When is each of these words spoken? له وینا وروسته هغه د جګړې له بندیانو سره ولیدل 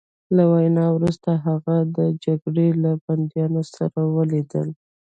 له 0.35 0.43
وینا 0.53 0.85
وروسته 0.93 1.29
هغه 1.45 1.75
د 1.97 1.99
جګړې 2.25 2.67
له 2.83 2.91
بندیانو 3.05 3.61
سره 3.75 3.99
ولیدل 4.15 4.67